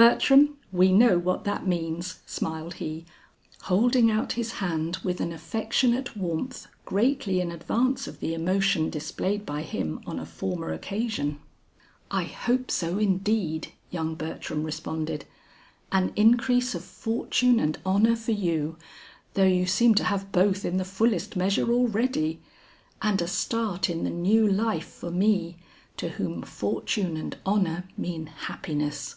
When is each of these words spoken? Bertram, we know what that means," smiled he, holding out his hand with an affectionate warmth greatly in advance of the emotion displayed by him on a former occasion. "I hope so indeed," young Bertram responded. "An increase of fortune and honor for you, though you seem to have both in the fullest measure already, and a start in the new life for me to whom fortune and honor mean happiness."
Bertram, 0.00 0.56
we 0.72 0.92
know 0.92 1.18
what 1.18 1.44
that 1.44 1.66
means," 1.66 2.20
smiled 2.24 2.72
he, 2.76 3.04
holding 3.64 4.10
out 4.10 4.32
his 4.32 4.52
hand 4.52 4.96
with 5.04 5.20
an 5.20 5.30
affectionate 5.30 6.16
warmth 6.16 6.68
greatly 6.86 7.38
in 7.38 7.50
advance 7.52 8.06
of 8.06 8.18
the 8.20 8.32
emotion 8.32 8.88
displayed 8.88 9.44
by 9.44 9.60
him 9.60 10.00
on 10.06 10.18
a 10.18 10.24
former 10.24 10.72
occasion. 10.72 11.38
"I 12.10 12.24
hope 12.24 12.70
so 12.70 12.96
indeed," 12.96 13.72
young 13.90 14.14
Bertram 14.14 14.64
responded. 14.64 15.26
"An 15.92 16.14
increase 16.16 16.74
of 16.74 16.82
fortune 16.82 17.60
and 17.60 17.76
honor 17.84 18.16
for 18.16 18.32
you, 18.32 18.78
though 19.34 19.44
you 19.44 19.66
seem 19.66 19.94
to 19.96 20.04
have 20.04 20.32
both 20.32 20.64
in 20.64 20.78
the 20.78 20.84
fullest 20.86 21.36
measure 21.36 21.70
already, 21.70 22.40
and 23.02 23.20
a 23.20 23.28
start 23.28 23.90
in 23.90 24.04
the 24.04 24.08
new 24.10 24.48
life 24.50 24.88
for 24.88 25.10
me 25.10 25.58
to 25.98 26.08
whom 26.08 26.40
fortune 26.40 27.18
and 27.18 27.36
honor 27.44 27.86
mean 27.98 28.28
happiness." 28.28 29.16